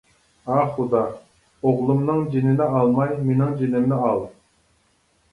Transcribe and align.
-ئاھ 0.51 0.69
خۇدا! 0.75 1.01
ئوغلۇمنىڭ 1.67 2.23
جېنىنى 2.35 2.69
ئالماي 2.77 3.13
مېنىڭ 3.27 3.53
جېنىمنى 3.61 3.99
ئال! 4.07 4.25